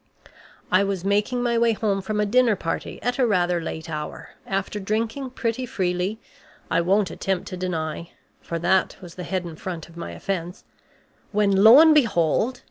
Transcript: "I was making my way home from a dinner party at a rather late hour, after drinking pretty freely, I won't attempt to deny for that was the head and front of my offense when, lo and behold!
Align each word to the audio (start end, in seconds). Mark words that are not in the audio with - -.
"I 0.71 0.83
was 0.83 1.05
making 1.05 1.43
my 1.43 1.59
way 1.59 1.73
home 1.73 2.01
from 2.01 2.19
a 2.19 2.25
dinner 2.25 2.55
party 2.55 2.99
at 3.03 3.19
a 3.19 3.27
rather 3.27 3.61
late 3.61 3.87
hour, 3.87 4.29
after 4.47 4.79
drinking 4.79 5.29
pretty 5.29 5.67
freely, 5.67 6.19
I 6.71 6.81
won't 6.81 7.11
attempt 7.11 7.47
to 7.49 7.55
deny 7.57 8.09
for 8.41 8.57
that 8.57 8.97
was 8.99 9.13
the 9.13 9.23
head 9.23 9.45
and 9.45 9.61
front 9.61 9.89
of 9.89 9.97
my 9.97 10.13
offense 10.13 10.63
when, 11.31 11.51
lo 11.63 11.77
and 11.79 11.93
behold! 11.93 12.59